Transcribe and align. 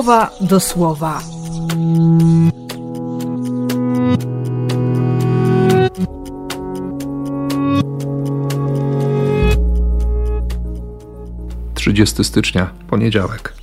słowa 0.00 0.30
do 0.40 0.60
słowa. 0.60 1.20
Trzydziesty 11.74 12.24
stycznia, 12.24 12.70
poniedziałek. 12.90 13.54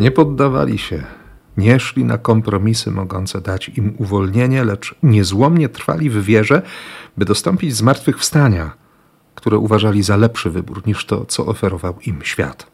Nie 0.00 0.10
poddawali 0.10 0.78
się, 0.78 1.02
nie 1.56 1.80
szli 1.80 2.04
na 2.04 2.18
kompromisy 2.18 2.90
mogące 2.90 3.40
dać 3.40 3.68
im 3.68 3.94
uwolnienie, 3.98 4.64
lecz 4.64 4.94
niezłomnie 5.02 5.68
trwali 5.68 6.10
w 6.10 6.24
wierze, 6.24 6.62
by 7.16 7.24
dostąpić 7.24 7.76
zmartwychwstania, 7.76 8.72
które 9.34 9.58
uważali 9.58 10.02
za 10.02 10.16
lepszy 10.16 10.50
wybór 10.50 10.86
niż 10.86 11.06
to, 11.06 11.24
co 11.24 11.46
oferował 11.46 11.98
im 12.06 12.22
świat. 12.22 12.66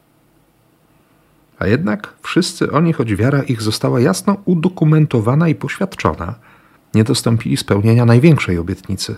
A 1.58 1.66
jednak 1.66 2.14
wszyscy 2.22 2.72
oni, 2.72 2.92
choć 2.92 3.14
wiara 3.14 3.42
ich 3.42 3.62
została 3.62 4.00
jasno 4.00 4.36
udokumentowana 4.44 5.48
i 5.48 5.54
poświadczona, 5.54 6.34
nie 6.94 7.04
dostąpili 7.04 7.56
spełnienia 7.56 8.04
największej 8.04 8.58
obietnicy, 8.58 9.16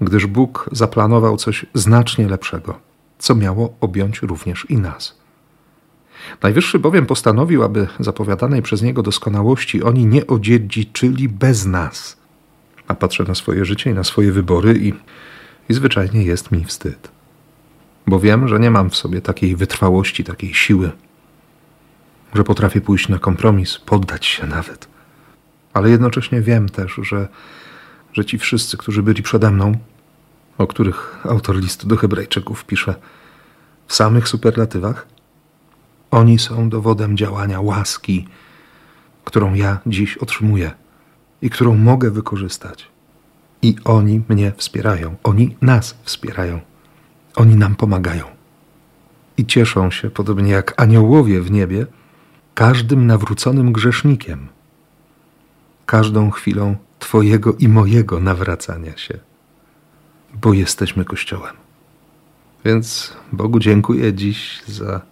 gdyż 0.00 0.26
Bóg 0.26 0.70
zaplanował 0.72 1.36
coś 1.36 1.66
znacznie 1.74 2.28
lepszego, 2.28 2.78
co 3.18 3.34
miało 3.34 3.74
objąć 3.80 4.22
również 4.22 4.66
i 4.70 4.76
nas. 4.76 5.21
Najwyższy 6.42 6.78
bowiem 6.78 7.06
postanowił, 7.06 7.62
aby 7.62 7.88
zapowiadanej 8.00 8.62
przez 8.62 8.82
niego 8.82 9.02
doskonałości 9.02 9.82
oni 9.82 10.06
nie 10.06 10.26
odziedziczyli 10.26 11.28
bez 11.28 11.66
nas. 11.66 12.16
A 12.88 12.94
patrzę 12.94 13.24
na 13.24 13.34
swoje 13.34 13.64
życie 13.64 13.90
i 13.90 13.94
na 13.94 14.04
swoje 14.04 14.32
wybory 14.32 14.78
i, 14.78 14.92
i 15.68 15.74
zwyczajnie 15.74 16.24
jest 16.24 16.52
mi 16.52 16.64
wstyd. 16.64 17.08
Bo 18.06 18.20
wiem, 18.20 18.48
że 18.48 18.60
nie 18.60 18.70
mam 18.70 18.90
w 18.90 18.96
sobie 18.96 19.20
takiej 19.20 19.56
wytrwałości, 19.56 20.24
takiej 20.24 20.54
siły, 20.54 20.90
że 22.34 22.44
potrafię 22.44 22.80
pójść 22.80 23.08
na 23.08 23.18
kompromis, 23.18 23.78
poddać 23.78 24.26
się 24.26 24.46
nawet. 24.46 24.88
Ale 25.72 25.90
jednocześnie 25.90 26.40
wiem 26.40 26.68
też, 26.68 27.00
że, 27.02 27.28
że 28.12 28.24
ci 28.24 28.38
wszyscy, 28.38 28.76
którzy 28.76 29.02
byli 29.02 29.22
przede 29.22 29.50
mną, 29.50 29.72
o 30.58 30.66
których 30.66 31.26
autor 31.26 31.56
listu 31.56 31.88
do 31.88 31.96
Hebrajczyków 31.96 32.64
pisze 32.64 32.94
w 33.86 33.94
samych 33.94 34.28
superlatywach, 34.28 35.06
oni 36.12 36.38
są 36.38 36.68
dowodem 36.68 37.16
działania 37.16 37.60
łaski, 37.60 38.28
którą 39.24 39.54
ja 39.54 39.78
dziś 39.86 40.16
otrzymuję 40.16 40.70
i 41.42 41.50
którą 41.50 41.76
mogę 41.76 42.10
wykorzystać. 42.10 42.88
I 43.62 43.76
oni 43.84 44.22
mnie 44.28 44.52
wspierają, 44.56 45.16
oni 45.22 45.56
nas 45.62 45.96
wspierają, 46.02 46.60
oni 47.36 47.56
nam 47.56 47.74
pomagają. 47.74 48.24
I 49.36 49.46
cieszą 49.46 49.90
się, 49.90 50.10
podobnie 50.10 50.52
jak 50.52 50.82
aniołowie 50.82 51.40
w 51.40 51.50
niebie, 51.50 51.86
każdym 52.54 53.06
nawróconym 53.06 53.72
grzesznikiem, 53.72 54.48
każdą 55.86 56.30
chwilą 56.30 56.76
Twojego 56.98 57.54
i 57.58 57.68
mojego 57.68 58.20
nawracania 58.20 58.96
się, 58.96 59.18
bo 60.42 60.52
jesteśmy 60.52 61.04
Kościołem. 61.04 61.54
Więc 62.64 63.16
Bogu 63.32 63.58
dziękuję 63.58 64.14
dziś 64.14 64.62
za 64.66 65.11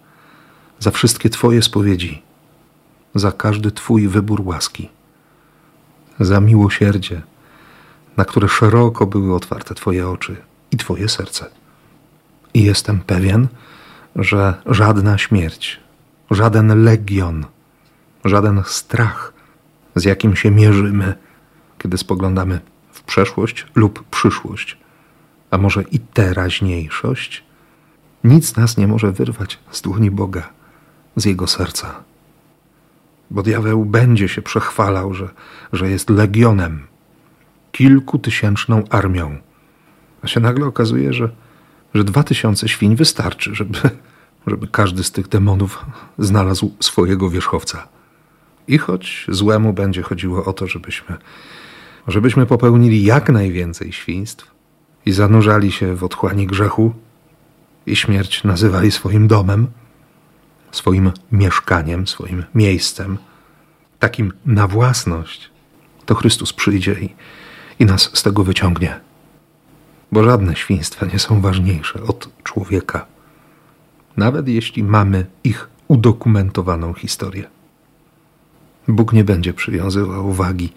za 0.81 0.91
wszystkie 0.91 1.29
Twoje 1.29 1.61
spowiedzi, 1.61 2.21
za 3.15 3.31
każdy 3.31 3.71
Twój 3.71 4.07
wybór 4.07 4.41
łaski, 4.45 4.89
za 6.19 6.39
miłosierdzie, 6.39 7.21
na 8.17 8.25
które 8.25 8.47
szeroko 8.47 9.05
były 9.05 9.35
otwarte 9.35 9.75
Twoje 9.75 10.09
oczy 10.09 10.35
i 10.71 10.77
Twoje 10.77 11.09
serce. 11.09 11.45
I 12.53 12.63
jestem 12.63 12.99
pewien, 12.99 13.47
że 14.15 14.53
żadna 14.65 15.17
śmierć, 15.17 15.79
żaden 16.31 16.83
legion, 16.83 17.45
żaden 18.25 18.63
strach, 18.65 19.33
z 19.95 20.03
jakim 20.03 20.35
się 20.35 20.51
mierzymy, 20.51 21.15
kiedy 21.77 21.97
spoglądamy 21.97 22.59
w 22.91 23.01
przeszłość 23.03 23.67
lub 23.75 24.03
przyszłość, 24.09 24.77
a 25.51 25.57
może 25.57 25.83
i 25.83 25.99
teraźniejszość, 25.99 27.43
nic 28.23 28.55
nas 28.55 28.77
nie 28.77 28.87
może 28.87 29.11
wyrwać 29.11 29.59
z 29.71 29.81
dłoni 29.81 30.11
Boga 30.11 30.60
z 31.15 31.25
jego 31.25 31.47
serca. 31.47 32.03
Bo 33.31 33.43
diabeł 33.43 33.85
będzie 33.85 34.29
się 34.29 34.41
przechwalał, 34.41 35.13
że, 35.13 35.29
że 35.73 35.89
jest 35.89 36.09
legionem, 36.09 36.87
kilkutysięczną 37.71 38.83
armią. 38.89 39.37
A 40.21 40.27
się 40.27 40.39
nagle 40.39 40.65
okazuje, 40.65 41.13
że, 41.13 41.29
że 41.93 42.03
dwa 42.03 42.23
tysiące 42.23 42.67
świń 42.67 42.95
wystarczy, 42.95 43.55
żeby, 43.55 43.79
żeby 44.47 44.67
każdy 44.67 45.03
z 45.03 45.11
tych 45.11 45.27
demonów 45.27 45.85
znalazł 46.17 46.75
swojego 46.79 47.29
wierzchowca. 47.29 47.87
I 48.67 48.77
choć 48.77 49.25
złemu 49.29 49.73
będzie 49.73 50.01
chodziło 50.01 50.45
o 50.45 50.53
to, 50.53 50.67
żebyśmy, 50.67 51.17
żebyśmy 52.07 52.45
popełnili 52.45 53.03
jak 53.03 53.29
najwięcej 53.29 53.91
świństw 53.91 54.51
i 55.05 55.11
zanurzali 55.11 55.71
się 55.71 55.95
w 55.95 56.03
otchłani 56.03 56.47
grzechu 56.47 56.93
i 57.85 57.95
śmierć 57.95 58.43
nazywali 58.43 58.91
swoim 58.91 59.27
domem, 59.27 59.67
swoim 60.71 61.11
mieszkaniem, 61.31 62.07
swoim 62.07 62.43
miejscem, 62.55 63.17
takim 63.99 64.33
na 64.45 64.67
własność, 64.67 65.49
to 66.05 66.15
Chrystus 66.15 66.53
przyjdzie 66.53 66.93
i, 66.93 67.09
i 67.79 67.85
nas 67.85 68.09
z 68.13 68.23
tego 68.23 68.43
wyciągnie. 68.43 68.99
Bo 70.11 70.23
żadne 70.23 70.55
świństwa 70.55 71.05
nie 71.05 71.19
są 71.19 71.41
ważniejsze 71.41 72.03
od 72.03 72.29
człowieka, 72.43 73.05
nawet 74.17 74.47
jeśli 74.47 74.83
mamy 74.83 75.25
ich 75.43 75.69
udokumentowaną 75.87 76.93
historię. 76.93 77.49
Bóg 78.87 79.13
nie 79.13 79.23
będzie 79.23 79.53
przywiązywał 79.53 80.29
uwagi 80.29 80.73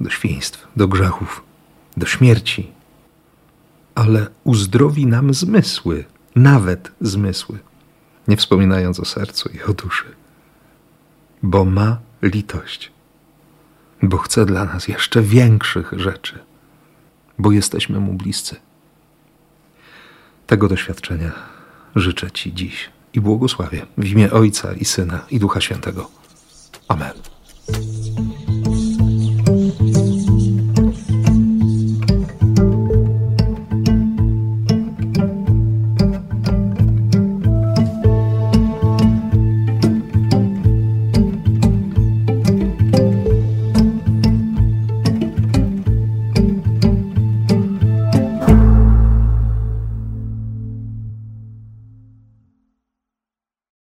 do 0.00 0.10
świństw, 0.10 0.68
do 0.76 0.88
grzechów, 0.88 1.44
do 1.96 2.06
śmierci, 2.06 2.72
ale 3.94 4.26
uzdrowi 4.44 5.06
nam 5.06 5.34
zmysły, 5.34 6.04
nawet 6.36 6.92
zmysły 7.00 7.58
nie 8.28 8.36
wspominając 8.36 9.00
o 9.00 9.04
sercu 9.04 9.48
i 9.48 9.62
o 9.62 9.72
duszy. 9.72 10.04
Bo 11.42 11.64
ma 11.64 11.98
litość, 12.22 12.92
bo 14.02 14.18
chce 14.18 14.46
dla 14.46 14.64
nas 14.64 14.88
jeszcze 14.88 15.22
większych 15.22 15.92
rzeczy, 15.96 16.38
bo 17.38 17.52
jesteśmy 17.52 18.00
mu 18.00 18.12
bliscy. 18.12 18.56
Tego 20.46 20.68
doświadczenia 20.68 21.32
życzę 21.96 22.30
Ci 22.30 22.54
dziś 22.54 22.90
i 23.14 23.20
błogosławię 23.20 23.86
w 23.98 24.06
imię 24.06 24.30
Ojca 24.30 24.72
i 24.72 24.84
Syna 24.84 25.26
i 25.30 25.38
Ducha 25.38 25.60
Świętego. 25.60 26.10
Amen. 26.88 27.31